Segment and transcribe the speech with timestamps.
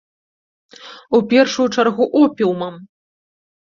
[1.17, 2.73] У першую чаргу опіумам.